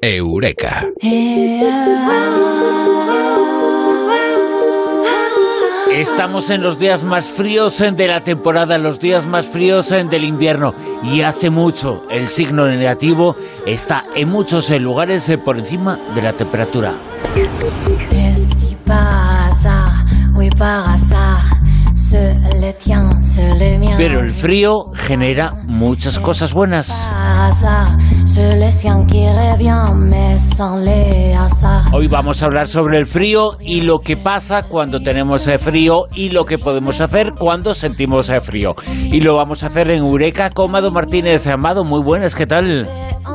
Eureka. 0.00 0.86
Estamos 5.92 6.50
en 6.50 6.62
los 6.62 6.78
días 6.78 7.02
más 7.02 7.26
fríos 7.28 7.78
de 7.78 8.06
la 8.06 8.22
temporada, 8.22 8.78
los 8.78 9.00
días 9.00 9.26
más 9.26 9.46
fríos 9.46 9.88
del 9.88 10.24
invierno 10.24 10.74
y 11.02 11.22
hace 11.22 11.50
mucho 11.50 12.04
el 12.10 12.28
signo 12.28 12.66
negativo 12.66 13.34
está 13.66 14.06
en 14.14 14.28
muchos 14.28 14.70
lugares 14.70 15.30
por 15.44 15.58
encima 15.58 15.98
de 16.14 16.22
la 16.22 16.32
temperatura. 16.32 16.92
Pero 23.96 24.20
el 24.20 24.34
frío 24.34 24.86
genera 24.94 25.52
muchas 25.64 26.18
cosas 26.18 26.52
buenas. 26.52 26.88
Hoy 31.92 32.08
vamos 32.08 32.42
a 32.42 32.46
hablar 32.46 32.66
sobre 32.66 32.98
el 32.98 33.06
frío 33.06 33.52
y 33.60 33.82
lo 33.82 34.00
que 34.00 34.16
pasa 34.16 34.64
cuando 34.64 35.00
tenemos 35.00 35.48
frío 35.58 36.06
y 36.14 36.30
lo 36.30 36.44
que 36.44 36.58
podemos 36.58 37.00
hacer 37.00 37.32
cuando 37.38 37.74
sentimos 37.74 38.30
frío. 38.42 38.74
Y 39.04 39.20
lo 39.20 39.36
vamos 39.36 39.62
a 39.62 39.66
hacer 39.66 39.90
en 39.90 39.98
Eureka 39.98 40.50
con 40.50 40.70
Amado 40.70 40.90
Martínez. 40.90 41.46
Amado, 41.46 41.84
muy 41.84 42.02
buenas, 42.02 42.34
¿qué 42.34 42.46
tal? 42.46 42.88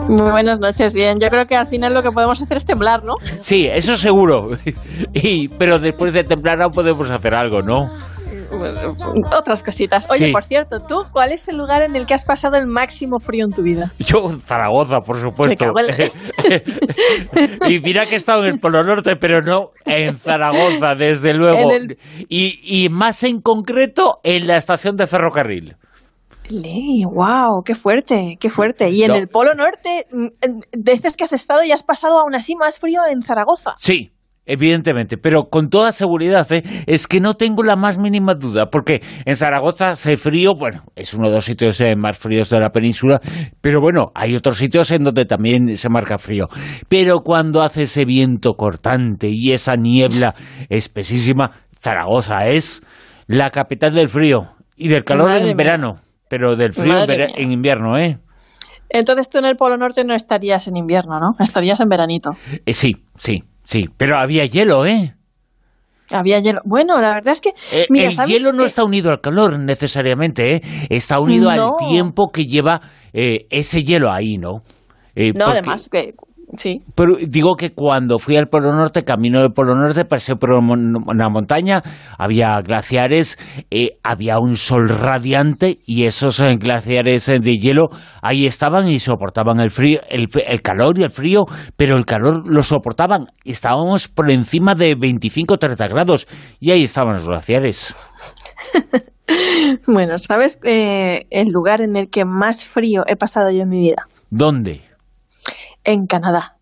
Muy 0.10 0.32
buenas 0.32 0.60
noches, 0.60 0.94
bien. 0.94 1.18
Yo 1.20 1.30
creo 1.30 1.46
que 1.46 1.56
al 1.56 1.68
final 1.68 1.94
lo 1.94 2.04
que 2.04 2.12
podemos 2.12 2.42
hacer 2.42 2.58
es 2.58 2.66
temblar, 2.66 3.04
¿no? 3.04 3.16
Sí, 3.40 3.68
eso 3.72 3.96
seguro. 3.96 4.50
Y, 5.14 5.48
pero 5.48 5.80
después 5.80 6.14
de 6.14 6.24
temblar 6.24 6.62
aún 6.62 6.72
podemos 6.72 7.10
hacer 7.10 7.34
algo, 7.36 7.62
¿no? 7.62 7.90
otras 9.38 9.64
cositas. 9.64 10.08
Oye, 10.10 10.32
por 10.32 10.44
cierto, 10.44 10.80
¿tú 10.80 11.06
cuál 11.12 11.32
es 11.32 11.48
el 11.48 11.58
lugar 11.58 11.84
en 11.84 11.96
el 11.96 12.06
que 12.06 12.14
has 12.14 12.24
pasado 12.24 12.58
el 12.58 12.68
máximo 12.68 13.20
frío 13.20 13.46
en 13.46 13.52
tu 13.52 13.64
vida? 13.64 13.92
Yo, 14.00 14.30
Zaragoza, 14.46 15.00
por 15.00 15.22
supuesto. 15.22 15.66
y 17.68 17.80
mira 17.80 18.06
que 18.06 18.16
he 18.16 18.18
estado 18.18 18.46
en 18.46 18.54
el 18.54 18.60
Polo 18.60 18.84
Norte, 18.84 19.16
pero 19.16 19.42
no 19.42 19.72
en 19.86 20.18
Zaragoza, 20.18 20.96
desde 20.96 21.34
luego. 21.34 21.72
Y, 22.30 22.90
más 22.90 23.24
en 23.24 23.42
concreto 23.42 24.20
en 24.24 24.48
la 24.48 24.58
estación 24.58 24.98
de 24.98 25.08
ferrocarril. 25.08 25.76
Ley, 26.50 27.06
wow, 27.06 27.64
qué 27.64 27.74
fuerte, 27.74 28.38
qué 28.40 28.50
fuerte. 28.50 28.90
Y 28.90 29.04
en 29.04 29.16
el 29.16 29.28
Polo 29.28 29.54
Norte, 29.54 30.06
veces 30.78 31.14
mm, 31.14 31.18
que 31.18 31.24
has 31.24 31.34
estado 31.34 31.64
y 31.64 31.72
has 31.72 31.84
pasado 31.84 32.20
aún 32.20 32.36
así 32.36 32.56
más 32.56 32.80
frío 32.80 33.02
en 33.10 33.22
Zaragoza. 33.22 33.76
Sí, 33.78 34.13
Evidentemente, 34.46 35.18
pero 35.18 35.46
con 35.50 35.70
toda 35.70 35.94
seguridad, 35.94 36.52
¿eh? 36.52 36.64
es 36.86 37.08
que 37.08 37.22
no 37.22 37.36
tengo 37.36 37.64
la 37.64 37.78
más 37.78 37.98
mínima 37.98 38.34
duda, 38.34 38.66
porque 38.70 39.02
en 39.24 39.38
Zaragoza 39.38 39.92
hace 39.92 40.18
frío, 40.18 40.54
bueno, 40.54 40.84
es 40.96 41.14
uno 41.14 41.30
de 41.30 41.36
los 41.36 41.46
sitios 41.46 41.80
eh, 41.80 41.96
más 41.96 42.18
fríos 42.18 42.50
de 42.50 42.60
la 42.60 42.72
península, 42.72 43.22
pero 43.62 43.80
bueno, 43.80 44.12
hay 44.14 44.36
otros 44.36 44.58
sitios 44.58 44.92
en 44.92 45.06
donde 45.06 45.24
también 45.24 45.78
se 45.78 45.88
marca 45.88 46.18
frío. 46.18 46.48
Pero 46.90 47.22
cuando 47.22 47.62
hace 47.62 47.84
ese 47.84 48.04
viento 48.04 48.56
cortante 48.56 49.30
y 49.30 49.54
esa 49.54 49.78
niebla 49.78 50.36
espesísima, 50.68 51.52
Zaragoza 51.80 52.48
es 52.48 52.82
la 53.28 53.50
capital 53.50 53.94
del 53.94 54.10
frío 54.10 54.50
y 54.76 54.90
del 54.90 55.06
calor 55.06 55.32
en 55.32 55.56
verano, 55.56 55.96
pero 56.28 56.58
del 56.58 56.74
frío 56.74 57.06
en 57.08 57.52
invierno, 57.54 57.98
¿eh? 57.98 58.20
Entonces 58.90 59.30
tú 59.30 59.38
en 59.38 59.46
el 59.46 59.56
Polo 59.56 59.78
Norte 59.78 60.04
no 60.04 60.14
estarías 60.14 60.68
en 60.68 60.76
invierno, 60.76 61.20
¿no? 61.20 61.32
Estarías 61.40 61.80
en 61.80 61.88
veranito. 61.88 62.32
Eh, 62.66 62.74
sí, 62.74 62.98
sí, 63.18 63.44
Sí, 63.64 63.86
pero 63.98 64.18
había 64.18 64.46
hielo, 64.46 64.86
¿eh? 64.86 65.16
Había 66.12 66.40
hielo. 66.40 66.62
Bueno, 66.66 67.00
la 67.00 67.14
verdad 67.14 67.34
es 67.34 67.42
que. 67.42 67.50
Eh, 67.72 67.88
el 67.90 68.26
hielo 68.28 68.52
no 68.52 68.66
está 68.66 68.84
unido 68.84 69.10
al 69.10 69.22
calor 69.22 69.60
necesariamente, 69.60 70.56
¿eh? 70.56 70.62
Está 70.90 71.20
unido 71.20 71.50
al 71.50 71.72
tiempo 71.78 72.30
que 72.32 72.46
lleva 72.46 72.82
eh, 73.14 73.48
ese 73.50 73.84
hielo 73.84 74.12
ahí, 74.12 74.38
¿no? 74.38 74.64
Eh, 75.16 75.32
no, 75.34 75.46
además, 75.46 75.90
que 75.92 76.14
Sí. 76.58 76.82
Pero 76.96 77.16
digo 77.20 77.56
que 77.56 77.74
cuando 77.74 78.20
fui 78.20 78.36
al 78.36 78.48
Polo 78.48 78.74
Norte, 78.74 79.04
camino 79.04 79.42
del 79.42 79.54
Polo 79.54 79.76
Norte, 79.76 80.06
pasé 80.06 80.36
por 80.36 80.52
una 80.54 81.30
montaña, 81.30 81.82
había 82.18 82.60
glaciares, 82.62 83.38
eh, 83.72 83.98
había 84.04 84.38
un 84.40 84.56
sol 84.56 84.88
radiante 84.88 85.80
y 85.86 86.06
esos 86.06 86.40
eh, 86.40 86.56
glaciares 86.58 87.28
eh, 87.30 87.40
de 87.40 87.58
hielo 87.58 87.88
ahí 88.22 88.46
estaban 88.46 88.88
y 88.88 89.00
soportaban 89.00 89.60
el 89.60 89.72
frío, 89.72 90.00
el, 90.10 90.30
calor 90.62 91.00
y 91.00 91.04
el 91.04 91.12
frío, 91.12 91.46
pero 91.76 91.98
el 91.98 92.06
calor 92.06 92.44
lo 92.46 92.62
soportaban. 92.62 93.28
Estábamos 93.44 94.08
por 94.08 94.30
encima 94.30 94.76
de 94.76 94.96
25 94.96 95.58
30 95.58 95.88
grados 95.88 96.28
y 96.60 96.72
ahí 96.72 96.84
estaban 96.84 97.14
los 97.14 97.28
glaciares. 97.28 97.96
bueno, 99.88 100.18
¿sabes 100.18 100.60
el 100.64 101.48
lugar 101.50 101.82
en 101.82 101.96
el 101.96 102.10
que 102.10 102.26
más 102.26 102.66
frío 102.66 103.04
he 103.08 103.16
pasado 103.16 103.50
yo 103.50 103.64
en 103.64 103.70
mi 103.70 103.80
vida? 103.80 104.06
¿Dónde? 104.30 104.93
En 105.84 106.08
Canadá. 106.08 106.58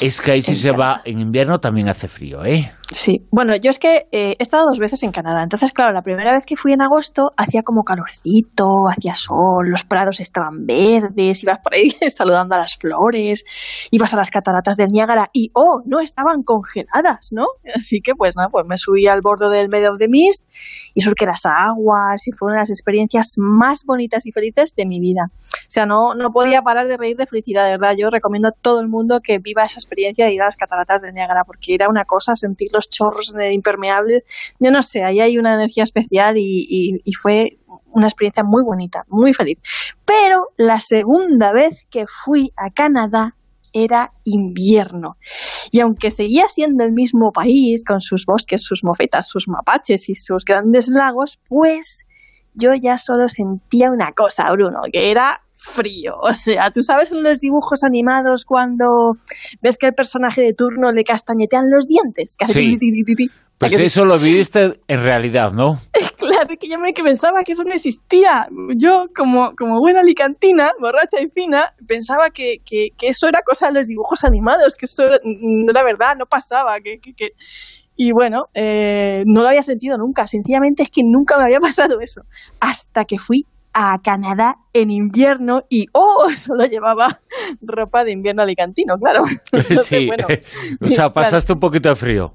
Es 0.00 0.20
que 0.20 0.32
ahí 0.32 0.42
si 0.42 0.56
se 0.56 0.70
va 0.70 1.00
en 1.04 1.20
invierno 1.20 1.58
también 1.58 1.88
hace 1.88 2.08
frío, 2.08 2.44
¿eh? 2.44 2.72
Sí, 2.92 3.24
bueno, 3.30 3.54
yo 3.54 3.70
es 3.70 3.78
que 3.78 4.08
eh, 4.10 4.34
he 4.36 4.42
estado 4.42 4.64
dos 4.68 4.80
veces 4.80 5.04
en 5.04 5.12
Canadá, 5.12 5.44
entonces 5.44 5.72
claro, 5.72 5.92
la 5.92 6.02
primera 6.02 6.32
vez 6.32 6.44
que 6.44 6.56
fui 6.56 6.72
en 6.72 6.82
agosto 6.82 7.30
hacía 7.36 7.62
como 7.62 7.84
calorcito, 7.84 8.66
hacía 8.90 9.14
sol, 9.14 9.70
los 9.70 9.84
prados 9.84 10.18
estaban 10.18 10.66
verdes, 10.66 11.44
ibas 11.44 11.60
por 11.62 11.74
ahí 11.74 11.90
saludando 12.10 12.56
a 12.56 12.58
las 12.58 12.76
flores, 12.76 13.44
ibas 13.92 14.12
a 14.12 14.16
las 14.16 14.30
cataratas 14.30 14.76
del 14.76 14.88
Niágara 14.90 15.30
y 15.32 15.52
oh, 15.54 15.82
no 15.86 16.00
estaban 16.00 16.42
congeladas, 16.42 17.28
¿no? 17.30 17.44
Así 17.76 18.00
que 18.02 18.16
pues 18.16 18.34
nada, 18.36 18.48
pues 18.48 18.66
me 18.68 18.76
subí 18.76 19.06
al 19.06 19.20
borde 19.20 19.48
del 19.50 19.68
Meadow 19.68 19.92
of 19.92 19.98
the 20.00 20.08
Mist 20.08 20.48
y 20.92 21.02
surqué 21.02 21.26
las 21.26 21.46
aguas 21.46 22.26
y 22.26 22.32
fueron 22.32 22.58
las 22.58 22.70
experiencias 22.70 23.34
más 23.36 23.84
bonitas 23.86 24.26
y 24.26 24.32
felices 24.32 24.74
de 24.74 24.86
mi 24.86 24.98
vida. 24.98 25.30
O 25.30 25.70
sea, 25.70 25.86
no, 25.86 26.16
no 26.16 26.30
podía 26.30 26.62
parar 26.62 26.88
de 26.88 26.96
reír 26.96 27.16
de 27.16 27.28
felicidad, 27.28 27.66
de 27.66 27.70
verdad. 27.70 27.94
Yo 27.96 28.10
recomiendo 28.10 28.48
a 28.48 28.52
todo 28.52 28.80
el 28.80 28.88
mundo 28.88 29.20
que 29.22 29.38
viva 29.38 29.62
esa 29.62 29.78
experiencia 29.78 30.26
de 30.26 30.32
ir 30.32 30.42
a 30.42 30.46
las 30.46 30.56
cataratas 30.56 31.02
del 31.02 31.14
Niágara 31.14 31.44
porque 31.46 31.74
era 31.74 31.88
una 31.88 32.04
cosa 32.04 32.34
sentirlo 32.34 32.79
chorros 32.88 33.34
en 33.34 33.52
impermeable. 33.52 34.24
Yo 34.58 34.70
no 34.70 34.82
sé, 34.82 35.02
ahí 35.02 35.20
hay 35.20 35.38
una 35.38 35.54
energía 35.54 35.82
especial 35.82 36.36
y, 36.38 37.00
fue 37.20 37.58
una 37.92 38.06
experiencia 38.06 38.42
muy 38.44 38.62
bonita, 38.62 39.04
muy 39.08 39.34
feliz. 39.34 39.60
Pero 40.04 40.48
la 40.56 40.80
segunda 40.80 41.52
vez 41.52 41.86
que 41.90 42.06
fui 42.06 42.50
a 42.56 42.70
Canadá 42.70 43.36
era 43.72 44.12
invierno. 44.24 45.16
Y 45.70 45.80
aunque 45.80 46.10
seguía 46.10 46.48
siendo 46.48 46.84
el 46.84 46.92
mismo 46.92 47.30
país, 47.32 47.84
con 47.84 48.00
sus 48.00 48.24
bosques, 48.26 48.62
sus 48.62 48.82
mofetas, 48.84 49.28
sus 49.28 49.48
mapaches 49.48 50.08
y 50.08 50.14
sus 50.14 50.44
grandes 50.44 50.88
lagos, 50.88 51.38
pues 51.48 52.06
yo 52.54 52.70
ya 52.80 52.98
solo 52.98 53.28
sentía 53.28 53.90
una 53.90 54.12
cosa, 54.12 54.44
Bruno, 54.52 54.80
que 54.92 55.10
era 55.10 55.40
frío. 55.54 56.14
O 56.22 56.32
sea, 56.32 56.70
tú 56.70 56.82
sabes 56.82 57.12
en 57.12 57.22
los 57.22 57.38
dibujos 57.38 57.84
animados 57.84 58.44
cuando 58.44 59.12
ves 59.60 59.76
que 59.76 59.86
el 59.86 59.94
personaje 59.94 60.42
de 60.42 60.54
turno 60.54 60.92
le 60.92 61.04
castañetean 61.04 61.70
los 61.70 61.86
dientes. 61.86 62.36
sí. 62.46 62.78
Pues 63.60 63.78
eso 63.78 64.06
lo 64.06 64.18
viviste 64.18 64.80
en 64.88 65.02
realidad, 65.02 65.52
¿no? 65.52 65.78
Claro, 66.16 66.48
que 66.60 66.68
yo 66.68 66.78
me 66.78 66.92
pensaba 66.92 67.42
que 67.44 67.52
eso 67.52 67.64
no 67.64 67.72
existía. 67.72 68.46
Yo, 68.76 69.04
como, 69.16 69.54
como 69.56 69.80
buena 69.80 70.00
alicantina, 70.00 70.70
borracha 70.78 71.20
y 71.20 71.28
fina, 71.30 71.72
pensaba 71.88 72.28
que, 72.28 72.58
que, 72.64 72.90
eso 73.00 73.26
era 73.26 73.40
cosa 73.44 73.68
de 73.68 73.72
los 73.72 73.86
dibujos 73.86 74.22
animados, 74.24 74.76
que 74.76 74.84
eso 74.84 75.04
no 75.24 75.70
era 75.70 75.82
verdad, 75.82 76.16
no 76.18 76.26
pasaba, 76.26 76.78
que, 76.80 77.00
que 77.00 77.30
y 78.02 78.12
bueno, 78.12 78.46
eh, 78.54 79.24
no 79.26 79.42
lo 79.42 79.48
había 79.48 79.62
sentido 79.62 79.98
nunca. 79.98 80.26
Sencillamente 80.26 80.82
es 80.82 80.88
que 80.88 81.02
nunca 81.04 81.36
me 81.36 81.44
había 81.44 81.60
pasado 81.60 82.00
eso. 82.00 82.22
Hasta 82.58 83.04
que 83.04 83.18
fui 83.18 83.44
a 83.74 83.98
Canadá 84.02 84.54
en 84.72 84.90
invierno 84.90 85.64
y 85.68 85.84
¡oh! 85.92 86.30
Solo 86.34 86.64
llevaba 86.64 87.20
ropa 87.60 88.04
de 88.04 88.12
invierno 88.12 88.40
alicantino, 88.40 88.94
claro. 88.96 89.24
sí, 89.84 90.08
o 90.80 90.86
sea, 90.86 91.10
pasaste 91.10 91.52
un 91.52 91.60
poquito 91.60 91.90
de 91.90 91.94
frío. 91.94 92.32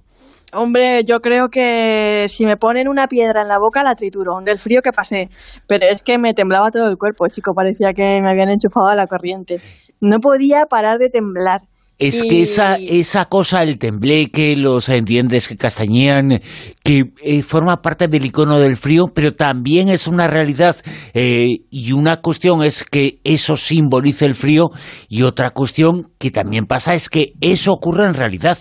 Hombre, 0.53 1.03
yo 1.03 1.19
creo 1.19 1.49
que 1.49 2.27
si 2.29 2.45
me 2.45 2.57
ponen 2.57 2.87
una 2.87 3.07
piedra 3.07 3.41
en 3.41 3.47
la 3.47 3.57
boca 3.57 3.83
la 3.83 3.95
trituro, 3.95 4.39
del 4.41 4.59
frío 4.59 4.83
que 4.83 4.91
pasé. 4.91 5.29
Pero 5.67 5.87
es 5.87 6.03
que 6.03 6.19
me 6.19 6.35
temblaba 6.35 6.69
todo 6.69 6.87
el 6.87 6.97
cuerpo, 6.97 7.27
chico, 7.27 7.55
parecía 7.55 7.93
que 7.93 8.21
me 8.21 8.29
habían 8.29 8.49
enchufado 8.49 8.85
a 8.87 8.95
la 8.95 9.07
corriente. 9.07 9.59
No 9.99 10.19
podía 10.19 10.67
parar 10.67 10.99
de 10.99 11.09
temblar. 11.09 11.61
Es 11.97 12.23
que 12.23 12.41
esa, 12.41 12.75
esa 12.75 13.25
cosa, 13.25 13.63
el 13.63 13.79
tembleque, 13.79 14.57
los 14.57 14.91
dientes 15.03 15.47
que 15.47 15.55
castañean, 15.55 16.41
que 16.83 17.13
eh, 17.23 17.41
forma 17.41 17.77
parte 17.81 18.09
del 18.09 18.25
icono 18.25 18.59
del 18.59 18.75
frío, 18.75 19.05
pero 19.13 19.33
también 19.33 19.87
es 19.87 20.05
una 20.05 20.27
realidad. 20.27 20.75
Eh, 21.13 21.59
y 21.69 21.91
una 21.93 22.17
cuestión 22.21 22.63
es 22.63 22.83
que 22.83 23.19
eso 23.23 23.55
simbolice 23.55 24.25
el 24.25 24.35
frío, 24.35 24.71
y 25.07 25.23
otra 25.23 25.51
cuestión 25.51 26.11
que 26.17 26.31
también 26.31 26.65
pasa 26.65 26.95
es 26.95 27.09
que 27.09 27.33
eso 27.39 27.71
ocurre 27.71 28.05
en 28.05 28.13
realidad. 28.13 28.57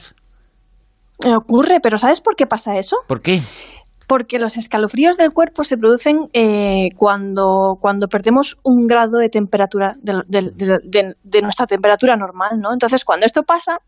Ocurre, 1.27 1.79
pero 1.83 1.99
¿sabes 1.99 2.21
por 2.21 2.37
qué 2.37 2.47
pasa 2.47 2.79
eso? 2.79 2.99
¿Por 3.09 3.21
qué? 3.21 3.41
Porque 4.07 4.39
los 4.39 4.57
escalofríos 4.57 5.17
del 5.17 5.33
cuerpo 5.33 5.65
se 5.65 5.77
producen 5.77 6.29
eh, 6.33 6.89
cuando, 6.97 7.77
cuando 7.81 8.09
perdemos 8.09 8.59
un 8.63 8.87
grado 8.87 9.19
de 9.19 9.29
temperatura, 9.29 9.97
de, 10.03 11.43
nuestra 11.43 11.67
temperatura 11.67 12.17
normal, 12.17 12.61
¿no? 12.61 12.73
Entonces, 12.73 13.05
cuando 13.05 13.27
esto 13.27 13.43
pasa, 13.43 13.79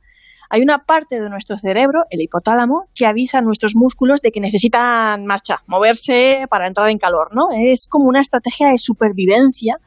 hay 0.48 0.62
una 0.62 0.78
parte 0.78 1.20
de 1.20 1.28
nuestro 1.28 1.56
cerebro, 1.56 2.04
el 2.10 2.20
hipotálamo, 2.20 2.88
que 2.94 3.06
avisa 3.06 3.38
a 3.38 3.40
nuestros 3.40 3.74
músculos 3.74 4.20
de 4.22 4.30
que 4.30 4.40
necesitan 4.40 5.26
marcha, 5.26 5.62
moverse 5.66 6.46
para 6.48 6.66
entrar 6.66 6.88
en 6.90 6.98
calor, 6.98 7.28
¿no? 7.32 7.48
Es 7.52 7.86
como 7.88 8.08
una 8.08 8.20
estrategia 8.20 8.68
de 8.68 8.78
supervivencia 8.78 9.78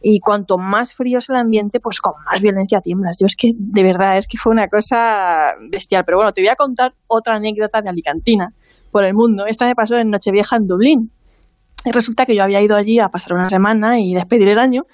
y 0.00 0.20
cuanto 0.20 0.58
más 0.58 0.94
frío 0.94 1.18
es 1.18 1.30
el 1.30 1.36
ambiente, 1.36 1.80
pues 1.80 2.00
con 2.00 2.14
más 2.30 2.40
violencia 2.40 2.80
tiemblas. 2.80 3.16
Yo 3.20 3.26
es 3.26 3.36
que, 3.36 3.52
de 3.56 3.82
verdad, 3.82 4.18
es 4.18 4.26
que 4.26 4.38
fue 4.38 4.52
una 4.52 4.68
cosa 4.68 5.52
bestial. 5.70 6.04
Pero 6.04 6.18
bueno, 6.18 6.32
te 6.32 6.40
voy 6.40 6.48
a 6.48 6.56
contar 6.56 6.94
otra 7.06 7.36
anécdota 7.36 7.82
de 7.82 7.90
Alicantina 7.90 8.52
por 8.90 9.04
el 9.04 9.14
mundo. 9.14 9.46
Esta 9.46 9.66
me 9.66 9.74
pasó 9.74 9.96
en 9.96 10.10
Nochevieja 10.10 10.56
en 10.56 10.66
Dublín. 10.66 11.12
Y 11.84 11.90
resulta 11.90 12.26
que 12.26 12.36
yo 12.36 12.42
había 12.42 12.62
ido 12.62 12.76
allí 12.76 13.00
a 13.00 13.08
pasar 13.08 13.32
una 13.34 13.48
semana 13.48 14.00
y 14.00 14.14
despedir 14.14 14.48
el 14.52 14.58
año. 14.58 14.84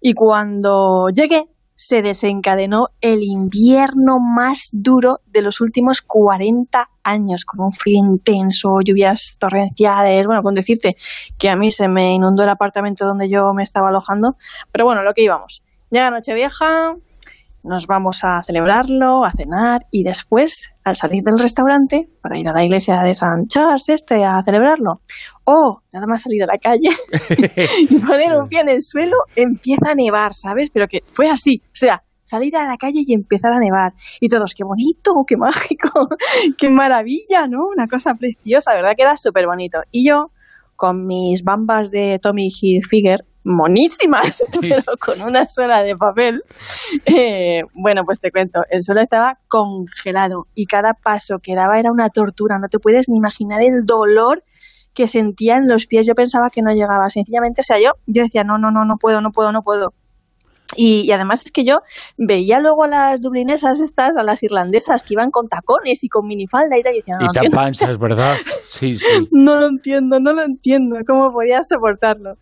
Y 0.00 0.14
cuando 0.14 1.08
llegué, 1.14 1.44
se 1.80 2.02
desencadenó 2.02 2.88
el 3.00 3.22
invierno 3.22 4.18
más 4.20 4.68
duro 4.70 5.20
de 5.28 5.40
los 5.40 5.62
últimos 5.62 6.02
40 6.02 6.90
años, 7.02 7.46
con 7.46 7.64
un 7.64 7.72
frío 7.72 7.96
intenso, 8.04 8.68
lluvias 8.84 9.38
torrenciales, 9.40 10.26
bueno, 10.26 10.42
con 10.42 10.54
decirte 10.54 10.96
que 11.38 11.48
a 11.48 11.56
mí 11.56 11.70
se 11.70 11.88
me 11.88 12.12
inundó 12.12 12.42
el 12.42 12.50
apartamento 12.50 13.06
donde 13.06 13.30
yo 13.30 13.54
me 13.56 13.62
estaba 13.62 13.88
alojando, 13.88 14.32
pero 14.70 14.84
bueno, 14.84 15.02
lo 15.02 15.14
que 15.14 15.22
íbamos. 15.22 15.62
Llega 15.90 16.10
Nochevieja, 16.10 16.96
nos 17.62 17.86
vamos 17.86 18.20
a 18.24 18.42
celebrarlo, 18.42 19.24
a 19.24 19.32
cenar 19.32 19.86
y 19.90 20.02
después, 20.02 20.72
al 20.84 20.94
salir 20.94 21.22
del 21.22 21.38
restaurante, 21.38 22.08
para 22.22 22.38
ir 22.38 22.48
a 22.48 22.52
la 22.52 22.64
iglesia 22.64 23.00
de 23.02 23.14
San 23.14 23.46
Charles 23.46 23.88
este 23.88 24.24
a 24.24 24.42
celebrarlo, 24.42 25.00
o 25.44 25.80
nada 25.92 26.06
más 26.06 26.22
salir 26.22 26.42
a 26.42 26.46
la 26.46 26.58
calle 26.58 26.88
y 27.88 27.98
poner 27.98 28.32
un 28.32 28.48
pie 28.48 28.60
en 28.60 28.70
el 28.70 28.82
suelo, 28.82 29.16
empieza 29.36 29.90
a 29.90 29.94
nevar, 29.94 30.34
¿sabes? 30.34 30.70
Pero 30.70 30.86
que 30.88 31.02
fue 31.12 31.28
así, 31.28 31.62
o 31.66 31.74
sea, 31.74 32.02
salir 32.22 32.56
a 32.56 32.66
la 32.66 32.76
calle 32.76 33.02
y 33.04 33.14
empezar 33.14 33.52
a 33.52 33.58
nevar. 33.58 33.92
Y 34.20 34.28
todos, 34.28 34.54
qué 34.54 34.64
bonito, 34.64 35.12
qué 35.26 35.36
mágico, 35.36 36.08
qué 36.58 36.70
maravilla, 36.70 37.46
¿no? 37.48 37.66
Una 37.66 37.86
cosa 37.86 38.14
preciosa, 38.14 38.72
¿verdad? 38.74 38.92
Que 38.96 39.02
era 39.02 39.16
súper 39.16 39.46
bonito. 39.46 39.80
Y 39.90 40.08
yo, 40.08 40.30
con 40.76 41.06
mis 41.06 41.42
bambas 41.42 41.90
de 41.90 42.18
Tommy 42.22 42.48
Hilfiger, 42.48 43.24
monísimas, 43.44 44.44
pero 44.60 44.82
con 44.98 45.22
una 45.22 45.46
suela 45.46 45.82
de 45.82 45.96
papel. 45.96 46.42
Eh, 47.04 47.62
bueno, 47.74 48.04
pues 48.04 48.20
te 48.20 48.30
cuento, 48.30 48.62
el 48.70 48.82
suelo 48.82 49.00
estaba 49.00 49.38
congelado 49.48 50.46
y 50.54 50.66
cada 50.66 50.94
paso 50.94 51.38
que 51.42 51.54
daba 51.54 51.78
era 51.78 51.90
una 51.92 52.10
tortura. 52.10 52.58
No 52.58 52.68
te 52.68 52.78
puedes 52.78 53.08
ni 53.08 53.16
imaginar 53.16 53.60
el 53.62 53.84
dolor 53.86 54.42
que 54.94 55.06
sentía 55.06 55.54
en 55.54 55.68
los 55.68 55.86
pies. 55.86 56.06
Yo 56.06 56.14
pensaba 56.14 56.50
que 56.50 56.62
no 56.62 56.72
llegaba. 56.72 57.08
Sencillamente, 57.08 57.60
o 57.60 57.64
sea, 57.64 57.78
yo, 57.78 57.92
yo 58.06 58.22
decía, 58.22 58.44
no, 58.44 58.58
no, 58.58 58.70
no, 58.70 58.84
no 58.84 58.96
puedo, 58.96 59.20
no 59.20 59.30
puedo, 59.30 59.52
no 59.52 59.62
puedo. 59.62 59.94
Y, 60.76 61.10
además 61.10 61.44
es 61.44 61.52
que 61.52 61.64
yo 61.64 61.78
veía 62.16 62.58
luego 62.60 62.84
a 62.84 62.88
las 62.88 63.20
dublinesas 63.20 63.80
estas, 63.80 64.16
a 64.16 64.22
las 64.22 64.42
irlandesas 64.42 65.02
que 65.02 65.14
iban 65.14 65.30
con 65.30 65.46
tacones 65.46 66.04
y 66.04 66.08
con 66.08 66.26
minifalda 66.26 66.78
y 66.78 66.82
tal, 66.82 66.94
y 66.94 66.96
decía, 66.96 67.16
no, 67.18 67.26
y 67.42 67.50
panchas, 67.50 67.98
¿verdad? 67.98 68.36
Sí, 68.70 68.94
sí. 68.96 69.28
No 69.32 69.58
lo 69.58 69.66
entiendo, 69.66 70.18
no 70.20 70.32
lo 70.32 70.42
entiendo, 70.42 70.96
¿cómo 71.06 71.32
podías 71.32 71.68
soportarlo? 71.68 72.34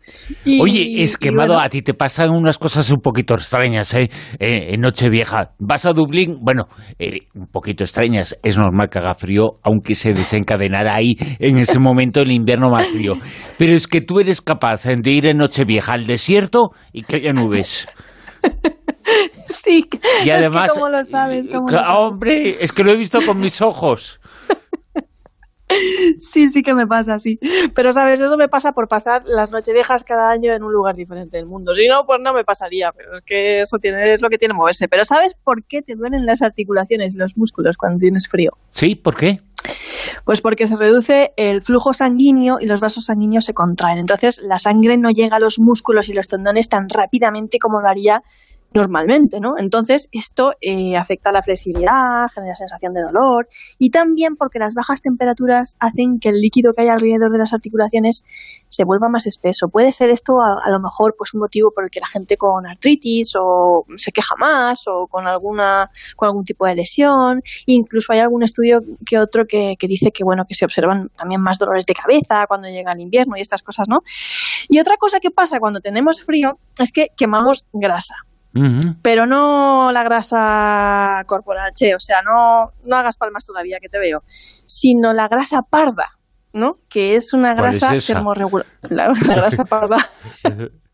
Oye, 0.60 1.02
es 1.02 1.16
quemado, 1.16 1.58
a 1.58 1.68
ti 1.68 1.82
te 1.82 1.94
pasan 1.94 2.30
unas 2.30 2.58
cosas 2.58 2.90
un 2.90 3.00
poquito 3.00 3.34
extrañas, 3.34 3.94
¿eh? 3.94 4.10
eh 4.38 4.74
en 4.74 4.80
Nochevieja. 4.80 5.54
Vas 5.58 5.86
a 5.86 5.92
Dublín, 5.92 6.38
bueno, 6.42 6.66
eh, 6.98 7.20
un 7.34 7.46
poquito 7.46 7.84
extrañas, 7.84 8.36
es 8.42 8.58
normal 8.58 8.88
que 8.90 8.98
haga 8.98 9.14
frío, 9.14 9.58
aunque 9.62 9.94
se 9.94 10.12
desencadenara 10.12 10.94
ahí 10.94 11.16
en 11.38 11.58
ese 11.58 11.78
momento 11.78 12.20
el 12.20 12.32
invierno 12.32 12.70
más 12.70 12.86
frío. 12.86 13.14
Pero 13.56 13.72
es 13.72 13.86
que 13.86 14.00
tú 14.00 14.20
eres 14.20 14.42
capaz 14.42 14.84
de 14.84 15.10
ir 15.10 15.26
en 15.26 15.38
Nochevieja 15.38 15.92
al 15.92 16.06
desierto 16.06 16.70
y 16.92 17.02
que 17.02 17.16
haya 17.16 17.32
nubes. 17.32 17.86
sí, 19.46 19.88
y 20.24 20.30
además, 20.30 20.72
es 20.74 20.78
lo 20.78 21.04
sabes? 21.04 21.46
hombre, 21.90 22.56
es 22.62 22.72
que 22.72 22.84
lo 22.84 22.92
he 22.92 22.96
visto 22.96 23.20
con 23.24 23.40
mis 23.40 23.60
ojos. 23.60 24.20
Sí, 26.18 26.48
sí 26.48 26.62
que 26.62 26.74
me 26.74 26.86
pasa, 26.86 27.14
así. 27.14 27.38
Pero, 27.74 27.92
¿sabes? 27.92 28.20
Eso 28.20 28.36
me 28.36 28.48
pasa 28.48 28.72
por 28.72 28.88
pasar 28.88 29.22
las 29.26 29.52
noches 29.52 29.74
viejas 29.74 30.02
cada 30.02 30.30
año 30.30 30.52
en 30.54 30.62
un 30.62 30.72
lugar 30.72 30.96
diferente 30.96 31.36
del 31.36 31.46
mundo. 31.46 31.74
Si 31.74 31.86
no, 31.86 32.06
pues 32.06 32.20
no 32.22 32.32
me 32.32 32.44
pasaría, 32.44 32.90
pero 32.92 33.14
es 33.14 33.20
que 33.20 33.60
eso 33.60 33.78
tiene, 33.78 34.02
es 34.12 34.22
lo 34.22 34.30
que 34.30 34.38
tiene 34.38 34.54
moverse. 34.54 34.88
Pero, 34.88 35.04
¿sabes 35.04 35.34
por 35.34 35.64
qué 35.64 35.82
te 35.82 35.94
duelen 35.94 36.26
las 36.26 36.42
articulaciones 36.42 37.14
y 37.14 37.18
los 37.18 37.36
músculos 37.36 37.76
cuando 37.76 37.98
tienes 37.98 38.28
frío? 38.28 38.56
Sí, 38.70 38.94
¿por 38.94 39.14
qué? 39.14 39.40
Pues 40.24 40.40
porque 40.40 40.66
se 40.66 40.76
reduce 40.76 41.32
el 41.36 41.62
flujo 41.62 41.92
sanguíneo 41.92 42.58
y 42.60 42.66
los 42.66 42.80
vasos 42.80 43.06
sanguíneos 43.06 43.44
se 43.44 43.54
contraen. 43.54 43.98
Entonces, 43.98 44.40
la 44.42 44.58
sangre 44.58 44.96
no 44.98 45.10
llega 45.10 45.36
a 45.36 45.40
los 45.40 45.58
músculos 45.58 46.08
y 46.08 46.14
los 46.14 46.28
tendones 46.28 46.68
tan 46.68 46.88
rápidamente 46.88 47.58
como 47.58 47.80
lo 47.80 47.88
haría 47.88 48.22
normalmente, 48.72 49.40
¿no? 49.40 49.54
Entonces, 49.58 50.08
esto 50.12 50.52
eh, 50.60 50.96
afecta 50.96 51.32
la 51.32 51.42
flexibilidad, 51.42 52.28
genera 52.34 52.54
sensación 52.54 52.92
de 52.94 53.02
dolor 53.02 53.48
y 53.78 53.90
también 53.90 54.36
porque 54.36 54.58
las 54.58 54.74
bajas 54.74 55.00
temperaturas 55.00 55.76
hacen 55.80 56.18
que 56.20 56.28
el 56.28 56.36
líquido 56.36 56.74
que 56.74 56.82
hay 56.82 56.88
alrededor 56.88 57.32
de 57.32 57.38
las 57.38 57.52
articulaciones 57.52 58.24
se 58.68 58.84
vuelva 58.84 59.08
más 59.08 59.26
espeso. 59.26 59.68
Puede 59.68 59.92
ser 59.92 60.10
esto 60.10 60.40
a, 60.40 60.70
lo 60.70 60.80
mejor 60.80 61.14
pues 61.16 61.34
un 61.34 61.40
motivo 61.40 61.70
por 61.72 61.84
el 61.84 61.90
que 61.90 62.00
la 62.00 62.06
gente 62.06 62.36
con 62.36 62.66
artritis 62.66 63.32
o 63.38 63.84
se 63.96 64.12
queja 64.12 64.34
más 64.38 64.82
o 64.86 65.06
con 65.06 65.26
alguna 65.26 65.90
con 66.16 66.28
algún 66.28 66.44
tipo 66.44 66.66
de 66.66 66.74
lesión. 66.74 67.42
Incluso 67.66 68.12
hay 68.12 68.20
algún 68.20 68.42
estudio 68.42 68.80
que 69.06 69.18
otro 69.18 69.46
que, 69.46 69.76
que 69.78 69.88
dice 69.88 70.10
que 70.12 70.24
bueno 70.24 70.44
que 70.46 70.54
se 70.54 70.64
observan 70.64 71.08
también 71.16 71.40
más 71.40 71.58
dolores 71.58 71.86
de 71.86 71.94
cabeza 71.94 72.46
cuando 72.46 72.68
llega 72.68 72.92
el 72.92 73.00
invierno 73.00 73.34
y 73.36 73.40
estas 73.40 73.62
cosas, 73.62 73.88
¿no? 73.88 74.02
Y 74.68 74.78
otra 74.78 74.96
cosa 74.98 75.20
que 75.20 75.30
pasa 75.30 75.58
cuando 75.58 75.80
tenemos 75.80 76.22
frío 76.22 76.58
es 76.78 76.92
que 76.92 77.08
quemamos 77.16 77.64
grasa. 77.72 78.14
Pero 79.02 79.26
no 79.26 79.92
la 79.92 80.02
grasa 80.02 81.22
corporal, 81.26 81.70
che, 81.78 81.94
o 81.94 82.00
sea, 82.00 82.22
no, 82.22 82.72
no 82.88 82.96
hagas 82.96 83.16
palmas 83.16 83.44
todavía, 83.44 83.78
que 83.80 83.88
te 83.88 83.98
veo, 83.98 84.24
sino 84.26 85.12
la 85.12 85.28
grasa 85.28 85.62
parda, 85.62 86.18
¿no? 86.52 86.78
Que 86.88 87.14
es 87.14 87.32
una 87.32 87.54
grasa 87.54 87.92
termorregular. 88.04 88.66
la 88.90 89.12
grasa 89.12 89.64
parda. 89.64 89.98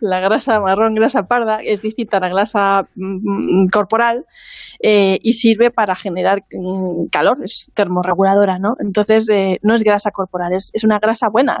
la 0.00 0.20
grasa 0.20 0.60
marrón, 0.60 0.94
grasa 0.94 1.26
parda, 1.26 1.60
es 1.60 1.82
distinta 1.82 2.18
a 2.18 2.20
la 2.20 2.28
grasa 2.28 2.88
mm, 2.94 3.66
corporal 3.72 4.26
eh, 4.80 5.18
y 5.22 5.32
sirve 5.34 5.70
para 5.70 5.96
generar 5.96 6.44
mm, 6.52 7.06
calor, 7.06 7.38
es 7.42 7.70
termorreguladora, 7.74 8.58
¿no? 8.58 8.76
Entonces, 8.78 9.28
eh, 9.28 9.58
no 9.62 9.74
es 9.74 9.82
grasa 9.82 10.10
corporal, 10.10 10.52
es, 10.52 10.72
una 10.84 10.98
grasa 10.98 11.28
buena, 11.28 11.58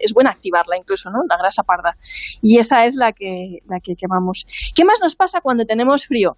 es, 0.00 0.12
buena 0.12 0.30
activarla 0.30 0.76
incluso, 0.76 1.10
¿no? 1.10 1.20
La 1.28 1.36
grasa 1.36 1.62
parda. 1.62 1.96
Y 2.42 2.58
esa 2.58 2.86
es 2.86 2.96
la 2.96 3.12
que, 3.12 3.62
la 3.68 3.80
que 3.80 3.96
quemamos. 3.96 4.46
¿Qué 4.74 4.84
más 4.84 5.00
nos 5.02 5.16
pasa 5.16 5.40
cuando 5.40 5.64
tenemos 5.64 6.06
frío? 6.06 6.36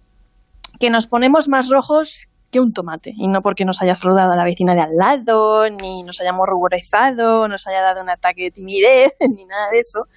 Que 0.79 0.89
nos 0.89 1.07
ponemos 1.07 1.47
más 1.47 1.69
rojos 1.69 2.27
que 2.51 2.59
un 2.59 2.73
tomate. 2.73 3.13
Y 3.15 3.27
no 3.27 3.41
porque 3.41 3.65
nos 3.65 3.81
haya 3.81 3.95
saludado 3.95 4.33
a 4.33 4.37
la 4.37 4.43
vecina 4.43 4.73
de 4.73 4.81
al 4.81 4.95
lado, 4.95 5.69
ni 5.69 6.03
nos 6.03 6.19
hayamos 6.21 6.47
ruborizado, 6.47 7.47
nos 7.47 7.67
haya 7.67 7.81
dado 7.81 8.01
un 8.01 8.09
ataque 8.09 8.43
de 8.43 8.51
timidez, 8.51 9.15
ni 9.35 9.45
nada 9.45 9.69
de 9.71 9.79
eso, 9.79 10.07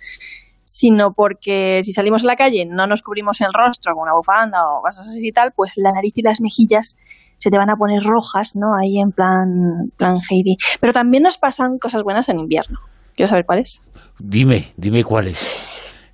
sino 0.73 1.13
porque 1.13 1.81
si 1.83 1.93
salimos 1.93 2.23
a 2.23 2.29
la 2.29 2.37
calle 2.37 2.65
no 2.65 2.87
nos 2.87 3.03
cubrimos 3.03 3.41
el 3.41 3.49
rostro 3.53 3.93
con 3.93 4.05
una 4.05 4.13
bufanda 4.15 4.59
o 4.69 4.83
cosas 4.83 5.09
así 5.09 5.27
y 5.27 5.33
tal, 5.33 5.51
pues 5.51 5.75
la 5.79 5.91
nariz 5.91 6.13
y 6.15 6.23
las 6.23 6.41
mejillas 6.41 6.95
se 7.39 7.51
te 7.51 7.59
van 7.59 7.71
a 7.71 7.77
poner 7.77 8.05
rojas, 8.05 8.53
¿no? 8.55 8.69
Ahí 8.81 9.01
en 9.01 9.11
plan, 9.11 9.91
plan 9.97 10.19
Heidi. 10.31 10.57
Pero 10.79 10.93
también 10.93 11.25
nos 11.25 11.39
pasan 11.39 11.79
cosas 11.79 12.05
buenas 12.05 12.29
en 12.29 12.39
invierno. 12.39 12.79
¿Quieres 13.17 13.31
saber 13.31 13.47
cuáles? 13.47 13.83
Dime, 14.21 14.73
dime 14.77 15.03
cuáles. 15.03 15.67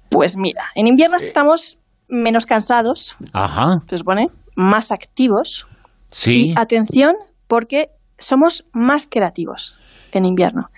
Pues 0.08 0.38
mira, 0.38 0.64
en 0.74 0.86
invierno 0.86 1.18
eh. 1.20 1.26
estamos 1.26 1.78
menos 2.08 2.46
cansados, 2.46 3.18
Ajá. 3.34 3.82
se 3.90 3.98
supone, 3.98 4.28
más 4.54 4.90
activos. 4.90 5.68
Sí. 6.10 6.52
Y 6.52 6.54
atención, 6.56 7.14
porque 7.46 7.90
somos 8.16 8.64
más 8.72 9.06
creativos 9.06 9.78
en 10.12 10.24
invierno. 10.24 10.70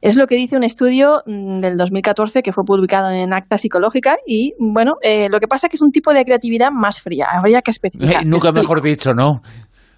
Es 0.00 0.16
lo 0.16 0.26
que 0.26 0.36
dice 0.36 0.56
un 0.56 0.64
estudio 0.64 1.22
mm, 1.26 1.60
del 1.60 1.76
2014 1.76 2.42
que 2.42 2.52
fue 2.52 2.64
publicado 2.64 3.10
en 3.10 3.32
Acta 3.32 3.58
Psicológica 3.58 4.16
y, 4.26 4.54
bueno, 4.58 4.94
eh, 5.02 5.28
lo 5.30 5.40
que 5.40 5.48
pasa 5.48 5.66
es 5.66 5.70
que 5.70 5.76
es 5.76 5.82
un 5.82 5.90
tipo 5.90 6.12
de 6.12 6.24
creatividad 6.24 6.70
más 6.72 7.00
fría, 7.00 7.26
habría 7.32 7.62
que 7.62 7.70
especificar. 7.70 8.22
Eh, 8.22 8.26
nunca 8.26 8.52
mejor 8.52 8.82
dicho, 8.82 9.12
¿no? 9.12 9.40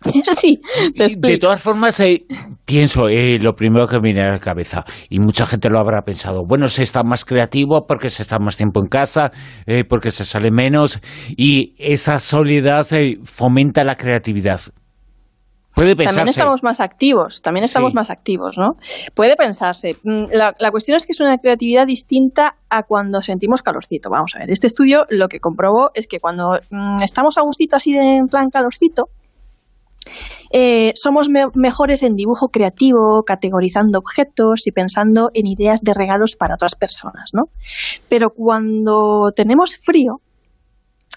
Sí, 0.35 0.59
de 0.95 1.37
todas 1.37 1.61
formas, 1.61 2.01
eh, 2.01 2.25
pienso, 2.65 3.03
lo 3.07 3.53
primero 3.53 3.87
que 3.87 3.97
me 3.97 4.15
viene 4.15 4.23
a 4.23 4.31
la 4.31 4.39
cabeza, 4.39 4.83
y 5.11 5.21
mucha 5.21 5.45
gente 5.45 5.69
lo 5.69 5.79
habrá 5.79 6.01
pensado, 6.01 6.43
bueno, 6.49 6.69
se 6.69 6.85
está 6.85 7.03
más 7.03 7.27
creativo 7.27 7.85
porque 7.87 8.09
se 8.09 8.23
está 8.23 8.39
más 8.39 8.57
tiempo 8.57 8.81
en 8.83 8.89
casa, 8.89 9.31
porque 9.91 10.11
se 10.11 10.25
sale 10.25 10.51
menos, 10.51 10.99
y 11.37 11.75
esa 11.77 12.19
soledad 12.19 12.87
fomenta 13.25 13.85
la 13.85 13.97
creatividad. 13.97 14.63
También 15.75 16.29
estamos 16.29 16.63
más 16.63 16.81
activos, 16.81 17.43
también 17.43 17.65
estamos 17.65 17.95
más 17.95 18.11
activos, 18.11 18.59
¿no? 18.59 18.77
Puede 19.15 19.37
pensarse. 19.37 19.97
Mm, 20.03 20.25
la, 20.33 20.71
cuestión 20.71 20.97
es 20.97 21.07
que 21.07 21.13
es 21.13 21.21
una 21.21 21.39
creatividad 21.39 21.87
distinta 21.87 22.57
a 22.69 22.83
cuando 22.83 23.23
sentimos 23.23 23.63
calorcito. 23.63 24.11
Vamos 24.11 24.35
a 24.35 24.41
ver, 24.41 24.51
este 24.51 24.67
estudio 24.67 25.07
lo 25.09 25.29
que 25.29 25.41
comprobó 25.41 25.91
es 25.95 26.07
que 26.07 26.21
cuando 26.21 26.61
mm, 26.71 27.03
estamos 27.03 27.39
a 27.39 27.43
gustito 27.43 27.77
así 27.77 27.93
de, 27.93 28.17
en 28.17 28.27
plan 28.27 28.51
calorcito, 28.51 29.09
eh, 30.51 30.93
somos 30.97 31.29
mejores 31.55 32.03
en 32.03 32.17
dibujo 32.17 32.49
creativo, 32.49 33.23
categorizando 33.25 33.99
objetos 33.99 34.67
y 34.67 34.73
pensando 34.73 35.31
en 35.35 35.47
ideas 35.47 35.83
de 35.83 35.95
regalos 35.95 36.37
para 36.37 36.55
otras 36.55 36.75
personas, 36.75 37.31
¿no? 37.33 37.45
Pero 38.09 38.31
cuando 38.31 39.33
tenemos 39.37 39.79
frío, 39.79 40.21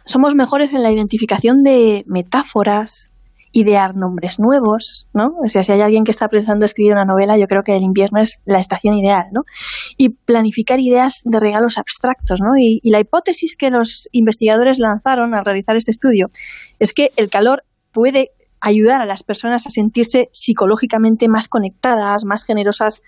somos 0.06 0.36
mejores 0.36 0.74
en 0.74 0.84
la 0.84 0.92
identificación 0.92 1.64
de 1.64 2.04
metáforas, 2.08 3.12
idear 3.54 3.96
nombres 3.96 4.40
nuevos, 4.40 5.08
¿no? 5.14 5.30
O 5.44 5.48
sea, 5.48 5.64
si 5.64 5.72
hay 5.72 5.80
alguien 5.80 6.04
que 6.04 6.12
está 6.12 6.28
pensando 6.28 6.66
escribir 6.66 6.92
una 6.92 7.06
novela, 7.06 7.38
yo 7.38 7.48
creo 7.48 7.62
que 7.64 7.78
el 7.78 7.84
invierno 7.84 8.20
es 8.20 8.42
la 8.46 8.60
estación 8.60 8.96
ideal, 8.96 9.28
¿no? 9.32 9.44
Y 9.96 10.10
planificar 10.10 10.80
ideas 10.80 11.22
de 11.24 11.40
regalos 11.40 11.78
abstractos, 11.78 12.42
¿no? 12.42 12.58
Y, 12.60 12.80
y 12.84 12.90
la 12.90 13.00
hipótesis 13.00 13.56
que 13.56 13.70
los 13.70 14.10
investigadores 14.12 14.80
lanzaron 14.80 15.36
al 15.36 15.46
realizar 15.46 15.78
este 15.78 15.92
estudio 15.92 16.30
es 16.80 16.94
que 16.94 17.12
el 17.16 17.30
calor 17.30 17.64
puede 17.92 18.32
ayudar 18.60 19.02
a 19.02 19.06
las 19.06 19.24
personas 19.24 19.68
a 19.68 19.70
sentirse 19.70 20.30
psicológicamente 20.32 21.28
más 21.28 21.48
conectadas, 21.48 22.26
más 22.26 22.46
generosas 22.46 23.02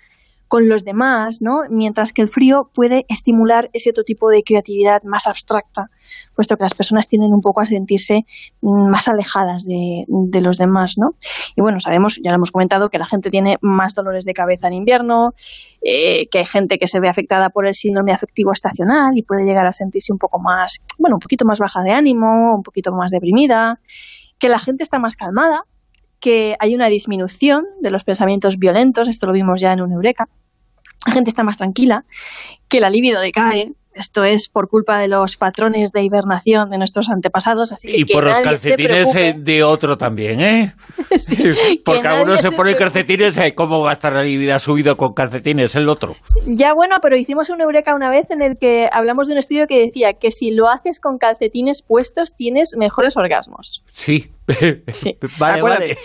con 0.48 0.68
los 0.68 0.84
demás, 0.84 1.38
¿no? 1.40 1.60
Mientras 1.70 2.12
que 2.12 2.22
el 2.22 2.28
frío 2.28 2.70
puede 2.72 3.04
estimular 3.08 3.70
ese 3.72 3.90
otro 3.90 4.04
tipo 4.04 4.28
de 4.30 4.42
creatividad 4.42 5.02
más 5.02 5.26
abstracta, 5.26 5.90
puesto 6.34 6.56
que 6.56 6.62
las 6.62 6.74
personas 6.74 7.08
tienden 7.08 7.32
un 7.32 7.40
poco 7.40 7.60
a 7.60 7.64
sentirse 7.64 8.24
mm, 8.60 8.90
más 8.90 9.08
alejadas 9.08 9.64
de, 9.64 10.04
los 10.40 10.58
demás, 10.58 10.94
¿no? 10.98 11.14
Y 11.56 11.62
bueno, 11.62 11.80
sabemos, 11.80 12.20
ya 12.22 12.30
lo 12.30 12.36
hemos 12.36 12.52
comentado, 12.52 12.88
que 12.90 12.98
la 12.98 13.06
gente 13.06 13.30
tiene 13.30 13.56
más 13.62 13.94
dolores 13.94 14.24
de 14.24 14.34
cabeza 14.34 14.68
en 14.68 14.74
invierno, 14.74 15.32
eh, 15.82 16.28
que 16.28 16.38
hay 16.38 16.46
gente 16.46 16.78
que 16.78 16.86
se 16.86 17.00
ve 17.00 17.08
afectada 17.08 17.48
por 17.50 17.66
el 17.66 17.74
síndrome 17.74 18.12
afectivo 18.12 18.52
estacional 18.52 19.12
y 19.16 19.22
puede 19.22 19.44
llegar 19.44 19.66
a 19.66 19.72
sentirse 19.72 20.12
un 20.12 20.18
poco 20.18 20.38
más, 20.38 20.78
bueno, 20.98 21.16
un 21.16 21.20
poquito 21.20 21.44
más 21.44 21.58
baja 21.58 21.82
de 21.82 21.92
ánimo, 21.92 22.54
un 22.54 22.62
poquito 22.62 22.92
más 22.92 23.10
deprimida, 23.10 23.80
que 24.38 24.48
la 24.48 24.58
gente 24.58 24.82
está 24.82 24.98
más 24.98 25.16
calmada, 25.16 25.64
que 26.26 26.56
hay 26.58 26.74
una 26.74 26.88
disminución 26.88 27.66
de 27.80 27.92
los 27.92 28.02
pensamientos 28.02 28.58
violentos, 28.58 29.06
esto 29.06 29.28
lo 29.28 29.32
vimos 29.32 29.60
ya 29.60 29.72
en 29.72 29.80
un 29.80 29.92
Eureka, 29.92 30.28
la 31.06 31.12
gente 31.12 31.30
está 31.30 31.44
más 31.44 31.56
tranquila, 31.56 32.04
que 32.66 32.80
la 32.80 32.90
libido 32.90 33.20
decae, 33.20 33.74
esto 33.96 34.24
es 34.24 34.48
por 34.48 34.68
culpa 34.68 34.98
de 34.98 35.08
los 35.08 35.36
patrones 35.36 35.90
de 35.90 36.02
hibernación 36.02 36.70
de 36.70 36.78
nuestros 36.78 37.08
antepasados, 37.08 37.72
así 37.72 37.88
que 37.88 37.98
Y 37.98 38.04
por 38.04 38.24
los 38.24 38.38
calcetines 38.40 39.14
eh, 39.14 39.34
de 39.36 39.62
otro 39.62 39.96
también, 39.96 40.40
¿eh? 40.40 40.74
sí, 41.18 41.36
Porque 41.84 42.08
uno 42.22 42.36
se, 42.36 42.52
pone 42.52 42.74
calcetines, 42.74 43.36
eh, 43.38 43.54
¿cómo 43.54 43.82
va 43.82 43.90
a 43.90 43.92
estar 43.92 44.12
la 44.12 44.22
libido 44.22 44.58
subido 44.58 44.96
con 44.96 45.14
calcetines 45.14 45.74
el 45.76 45.88
otro? 45.88 46.14
Ya 46.46 46.72
bueno, 46.74 46.96
pero 47.00 47.16
hicimos 47.16 47.50
un 47.50 47.60
eureka 47.60 47.94
una 47.94 48.10
vez 48.10 48.30
en 48.30 48.42
el 48.42 48.58
que 48.58 48.88
hablamos 48.92 49.28
de 49.28 49.32
un 49.32 49.38
estudio 49.38 49.66
que 49.66 49.80
decía 49.80 50.14
que 50.14 50.30
si 50.30 50.50
lo 50.50 50.68
haces 50.68 51.00
con 51.00 51.18
calcetines 51.18 51.82
puestos 51.82 52.34
tienes 52.36 52.74
mejores 52.78 53.16
orgasmos. 53.16 53.82
Sí. 53.92 54.30
sí. 54.92 55.16
vale, 55.38 55.62
vale. 55.62 55.98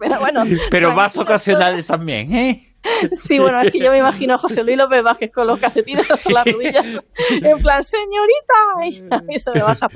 pero 0.00 0.18
bueno. 0.18 0.44
Pero 0.70 0.92
más 0.92 1.16
ocasionales 1.18 1.86
también, 1.86 2.34
¿eh? 2.34 2.75
Sí, 3.12 3.38
bueno, 3.38 3.60
es 3.60 3.70
que 3.70 3.78
yo 3.78 3.90
me 3.90 3.98
imagino 3.98 4.34
a 4.34 4.38
José 4.38 4.62
Luis 4.62 4.76
López 4.76 5.02
Vázquez 5.02 5.30
con 5.32 5.46
los 5.46 5.58
calcetines 5.60 6.10
hasta 6.10 6.30
las 6.30 6.44
rodillas, 6.46 7.02
en 7.30 7.58
plan, 7.58 7.82
señorita, 7.82 9.20
y 9.28 9.38
se 9.38 9.50
me 9.52 9.62
baja. 9.62 9.88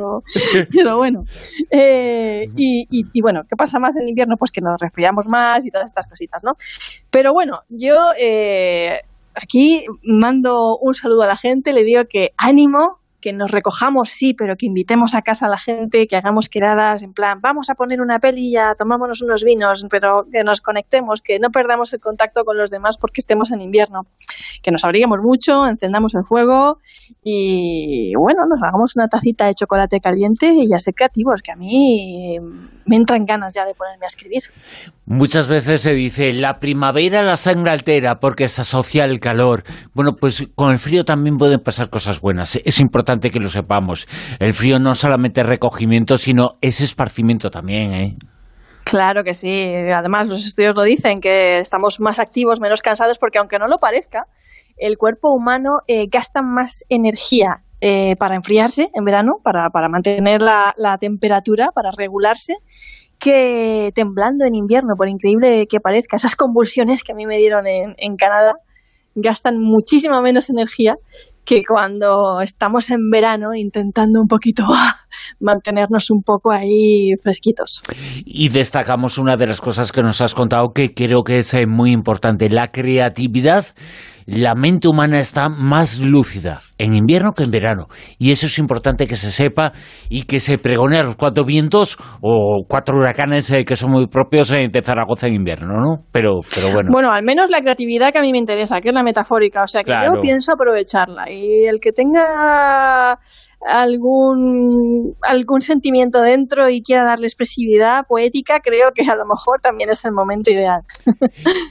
Pero 0.72 0.96
bueno, 0.96 1.24
eh, 1.70 2.46
y, 2.56 2.86
y, 2.90 3.20
bueno, 3.20 3.42
¿qué 3.48 3.56
pasa 3.56 3.78
más 3.78 3.96
en 3.96 4.08
invierno? 4.08 4.36
Pues 4.38 4.50
que 4.50 4.60
nos 4.60 4.80
resfriamos 4.80 5.26
más 5.26 5.66
y 5.66 5.70
todas 5.70 5.90
estas 5.90 6.08
cositas, 6.08 6.42
¿no? 6.44 6.52
Pero 7.10 7.32
bueno, 7.32 7.60
yo 7.68 7.96
eh, 8.20 9.00
aquí 9.34 9.84
mando 10.04 10.76
un 10.80 10.94
saludo 10.94 11.22
a 11.22 11.26
la 11.26 11.36
gente, 11.36 11.72
le 11.72 11.84
digo 11.84 12.02
que 12.08 12.30
ánimo, 12.36 12.99
que 13.20 13.32
nos 13.32 13.50
recojamos, 13.50 14.08
sí, 14.10 14.34
pero 14.34 14.56
que 14.56 14.66
invitemos 14.66 15.14
a 15.14 15.22
casa 15.22 15.46
a 15.46 15.48
la 15.48 15.58
gente, 15.58 16.06
que 16.06 16.16
hagamos 16.16 16.48
quedadas 16.48 17.02
en 17.02 17.12
plan, 17.12 17.40
vamos 17.40 17.70
a 17.70 17.74
poner 17.74 18.00
una 18.00 18.18
peli 18.18 18.52
ya, 18.52 18.74
tomámonos 18.74 19.22
unos 19.22 19.44
vinos, 19.44 19.86
pero 19.90 20.26
que 20.30 20.44
nos 20.44 20.60
conectemos, 20.60 21.22
que 21.22 21.38
no 21.38 21.50
perdamos 21.50 21.92
el 21.92 22.00
contacto 22.00 22.44
con 22.44 22.56
los 22.56 22.70
demás 22.70 22.98
porque 22.98 23.20
estemos 23.20 23.50
en 23.50 23.60
invierno, 23.60 24.06
que 24.62 24.70
nos 24.70 24.84
abriguemos 24.84 25.20
mucho, 25.22 25.66
encendamos 25.66 26.14
el 26.14 26.24
fuego 26.24 26.78
y 27.22 28.14
bueno, 28.16 28.42
nos 28.48 28.62
hagamos 28.62 28.96
una 28.96 29.08
tacita 29.08 29.46
de 29.46 29.54
chocolate 29.54 30.00
caliente 30.00 30.52
y 30.54 30.68
ya 30.68 30.78
sé 30.78 30.92
creativos, 30.92 31.42
que 31.42 31.52
a 31.52 31.56
mí 31.56 32.38
me 32.86 32.96
entran 32.96 33.24
ganas 33.24 33.54
ya 33.54 33.64
de 33.64 33.74
ponerme 33.74 34.04
a 34.04 34.08
escribir. 34.08 34.42
Muchas 35.12 35.48
veces 35.48 35.80
se 35.80 35.92
dice, 35.92 36.32
la 36.32 36.60
primavera 36.60 37.24
la 37.24 37.36
sangre 37.36 37.72
altera 37.72 38.20
porque 38.20 38.46
se 38.46 38.60
asocia 38.60 39.02
al 39.02 39.18
calor. 39.18 39.64
Bueno, 39.92 40.14
pues 40.14 40.46
con 40.54 40.70
el 40.70 40.78
frío 40.78 41.04
también 41.04 41.36
pueden 41.36 41.58
pasar 41.58 41.90
cosas 41.90 42.20
buenas. 42.20 42.54
Es 42.64 42.78
importante 42.78 43.32
que 43.32 43.40
lo 43.40 43.48
sepamos. 43.48 44.06
El 44.38 44.54
frío 44.54 44.78
no 44.78 44.94
solamente 44.94 45.40
es 45.40 45.48
recogimiento, 45.48 46.16
sino 46.16 46.58
es 46.60 46.80
esparcimiento 46.80 47.50
también, 47.50 47.92
¿eh? 47.92 48.16
Claro 48.84 49.24
que 49.24 49.34
sí. 49.34 49.72
Además, 49.92 50.28
los 50.28 50.46
estudios 50.46 50.76
lo 50.76 50.84
dicen, 50.84 51.20
que 51.20 51.58
estamos 51.58 51.98
más 51.98 52.20
activos, 52.20 52.60
menos 52.60 52.80
cansados, 52.80 53.18
porque 53.18 53.38
aunque 53.38 53.58
no 53.58 53.66
lo 53.66 53.78
parezca, 53.78 54.28
el 54.76 54.96
cuerpo 54.96 55.34
humano 55.34 55.80
eh, 55.88 56.06
gasta 56.08 56.40
más 56.40 56.84
energía 56.88 57.64
eh, 57.80 58.14
para 58.14 58.36
enfriarse 58.36 58.90
en 58.94 59.04
verano, 59.04 59.40
para, 59.42 59.70
para 59.70 59.88
mantener 59.88 60.40
la, 60.40 60.72
la, 60.76 60.98
temperatura, 60.98 61.70
para 61.74 61.90
regularse, 61.90 62.54
que 63.20 63.92
temblando 63.94 64.44
en 64.44 64.54
invierno, 64.54 64.94
por 64.96 65.08
increíble 65.08 65.66
que 65.68 65.78
parezca. 65.78 66.16
Esas 66.16 66.34
convulsiones 66.34 67.04
que 67.04 67.12
a 67.12 67.14
mí 67.14 67.26
me 67.26 67.36
dieron 67.36 67.66
en, 67.66 68.16
Canadá 68.16 68.54
gastan 69.14 69.60
muchísima 69.60 70.22
menos 70.22 70.50
energía 70.50 70.94
que 71.44 71.62
cuando 71.66 72.40
estamos 72.40 72.90
en 72.90 73.10
verano 73.10 73.54
intentando 73.54 74.20
un 74.20 74.28
poquito 74.28 74.64
mantenernos 75.40 76.10
un 76.10 76.22
poco 76.22 76.52
ahí 76.52 77.10
fresquitos. 77.22 77.82
Y 78.24 78.48
destacamos 78.48 79.18
una 79.18 79.36
de 79.36 79.46
las 79.46 79.60
cosas 79.60 79.92
que 79.92 80.02
nos 80.02 80.20
has 80.20 80.34
contado 80.34 80.70
que 80.70 80.94
creo 80.94 81.22
que 81.22 81.38
es 81.38 81.52
eh, 81.54 81.66
muy 81.66 81.92
importante, 81.92 82.48
la 82.48 82.70
creatividad 82.70 83.66
la 84.26 84.54
mente 84.54 84.88
humana 84.88 85.20
está 85.20 85.48
más 85.48 85.98
lúcida 85.98 86.60
en 86.78 86.94
invierno 86.94 87.32
que 87.32 87.44
en 87.44 87.50
verano. 87.50 87.86
Y 88.18 88.32
eso 88.32 88.46
es 88.46 88.58
importante 88.58 89.06
que 89.06 89.16
se 89.16 89.30
sepa 89.30 89.72
y 90.08 90.22
que 90.22 90.40
se 90.40 90.58
pregone 90.58 90.98
a 90.98 91.02
los 91.02 91.16
cuatro 91.16 91.44
vientos 91.44 91.98
o 92.22 92.64
cuatro 92.68 92.98
huracanes 92.98 93.50
eh, 93.50 93.64
que 93.64 93.76
son 93.76 93.90
muy 93.90 94.06
propios 94.06 94.50
eh, 94.50 94.68
de 94.70 94.82
Zaragoza 94.82 95.26
en 95.26 95.34
invierno, 95.34 95.74
¿no? 95.74 96.04
Pero, 96.12 96.40
pero 96.54 96.72
bueno. 96.72 96.90
Bueno, 96.92 97.12
al 97.12 97.22
menos 97.22 97.50
la 97.50 97.60
creatividad 97.60 98.12
que 98.12 98.18
a 98.18 98.22
mí 98.22 98.32
me 98.32 98.38
interesa, 98.38 98.80
que 98.80 98.88
es 98.88 98.94
la 98.94 99.02
metafórica. 99.02 99.62
O 99.62 99.66
sea, 99.66 99.82
que 99.82 99.92
yo 99.92 100.20
pienso 100.20 100.52
aprovecharla. 100.52 101.30
Y 101.30 101.66
el 101.66 101.80
que 101.80 101.92
tenga 101.92 103.18
algún, 103.66 105.14
algún 105.22 105.60
sentimiento 105.60 106.22
dentro 106.22 106.70
y 106.70 106.82
quiera 106.82 107.04
darle 107.04 107.26
expresividad 107.26 108.06
poética, 108.08 108.60
creo 108.60 108.90
que 108.94 109.02
a 109.02 109.14
lo 109.14 109.24
mejor 109.24 109.60
también 109.60 109.90
es 109.90 110.04
el 110.04 110.12
momento 110.12 110.50
ideal. 110.50 110.82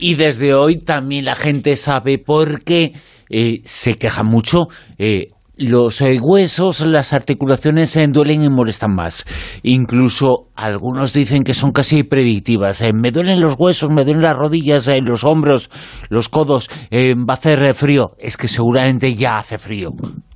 Y 0.00 0.14
desde 0.14 0.54
hoy 0.54 0.78
también 0.78 1.24
la 1.26 1.34
gente 1.34 1.76
sabe 1.76 2.18
por 2.18 2.39
qué 2.64 2.92
eh, 3.28 3.60
se 3.64 3.94
queja 3.94 4.22
mucho. 4.22 4.68
Eh, 4.98 5.28
los 5.56 6.00
eh, 6.00 6.18
huesos, 6.20 6.80
las 6.80 7.12
articulaciones 7.12 7.90
se 7.90 8.06
duelen 8.06 8.42
y 8.42 8.48
molestan 8.48 8.94
más. 8.94 9.26
Incluso 9.62 10.48
algunos 10.54 11.12
dicen 11.12 11.42
que 11.42 11.52
son 11.52 11.72
casi 11.72 12.02
predictivas. 12.02 12.82
me 12.94 13.10
duelen 13.10 13.40
los 13.40 13.56
huesos, 13.58 13.90
me 13.90 14.04
duelen 14.04 14.22
las 14.22 14.34
rodillas, 14.34 14.88
los 15.02 15.24
hombros, 15.24 15.70
los 16.08 16.30
codos. 16.30 16.70
va 16.90 17.34
a 17.34 17.36
hacer 17.36 17.74
frío. 17.74 18.12
Es 18.18 18.38
que 18.38 18.48
seguramente 18.48 19.14
ya 19.14 19.38
hace 19.38 19.58
frío. 19.58 19.90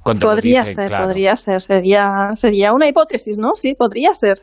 Podría 0.04 0.66
ser, 0.66 0.90
podría 0.90 1.34
ser, 1.34 1.62
sería, 1.62 2.30
sería 2.34 2.73
una 2.75 2.87
hipótesis, 2.87 3.38
¿no? 3.38 3.52
Sí, 3.54 3.75
podría 3.75 4.12
ser. 4.12 4.37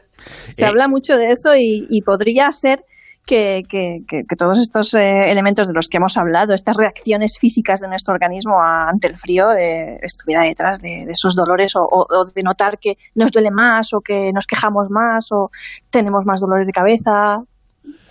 Se 0.49 0.63
eh, 0.63 0.67
habla 0.67 0.87
mucho 0.87 1.17
de 1.17 1.27
eso 1.27 1.51
y, 1.55 2.01
podría 2.01 2.51
ser 2.51 2.83
que, 3.25 3.63
que, 4.07 4.35
todos 4.37 4.59
estos 4.59 4.93
eh, 4.93 5.31
elementos 5.31 5.67
de 5.67 5.73
los 5.73 5.87
que 5.87 5.97
hemos 5.97 6.17
hablado, 6.17 6.53
estas 6.53 6.77
reacciones 6.77 7.37
físicas 7.39 7.79
de 7.79 7.87
nuestro 7.87 8.13
organismo 8.13 8.61
ante 8.61 9.07
el 9.07 9.17
frío, 9.17 9.51
eh, 9.51 9.99
estuviera 10.01 10.43
detrás 10.43 10.81
de, 10.81 11.03
esos 11.03 11.35
dolores 11.35 11.73
o, 11.75 12.07
de 12.33 12.43
notar 12.43 12.79
que 12.79 12.97
nos 13.15 13.31
duele 13.31 13.51
más 13.51 13.93
o 13.93 14.01
que 14.01 14.31
nos 14.33 14.45
quejamos 14.45 14.89
más 14.89 15.31
o 15.31 15.49
tenemos 15.89 16.25
más 16.25 16.41
dolores 16.41 16.67
de 16.67 16.73
cabeza. 16.73 17.43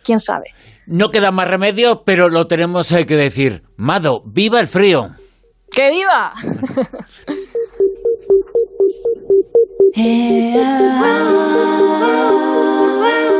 ¿Quién 0.05 0.21
sabe? 0.21 0.51
No 0.87 1.11
queda 1.11 1.31
más 1.31 1.49
remedio, 1.49 2.03
pero 2.05 2.29
lo 2.29 2.47
tenemos 2.47 2.89
que 2.89 3.17
decir. 3.17 3.63
Mado, 3.77 4.23
viva 4.25 4.61
el 4.61 4.69
frío. 4.69 5.11
¡Que 5.71 5.91
viva! 5.91 6.33